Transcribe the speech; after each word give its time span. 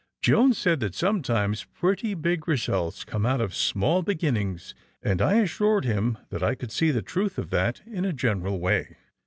Jones 0.23 0.57
said 0.57 0.79
that 0.79 0.95
sometimes 0.95 1.63
pretty 1.65 2.15
big 2.15 2.47
results 2.47 3.03
came 3.03 3.23
out 3.23 3.39
of 3.39 3.53
small 3.53 4.01
beginnings, 4.01 4.73
and 5.03 5.21
I 5.21 5.35
assured 5.35 5.85
him 5.85 6.17
that 6.31 6.41
I 6.41 6.55
could 6.55 6.71
see 6.71 6.89
the 6.89 7.03
truth 7.03 7.37
of 7.37 7.51
that 7.51 7.83
in 7.85 8.03
a 8.03 8.11
general 8.11 8.59
way. 8.59 8.97